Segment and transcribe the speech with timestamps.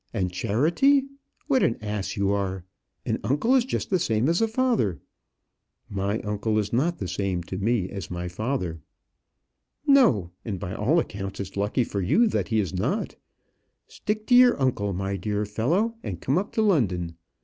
[0.15, 1.03] and charity!
[1.45, 2.65] What an ass you are!
[3.05, 4.99] An uncle is just the same as a father."
[5.91, 8.81] "My uncle is not the same to me as my father."
[9.85, 13.15] "No; and by all accounts it's lucky for you that he is not.
[13.85, 17.15] Stick to your uncle, my dear fellow, and come up to London.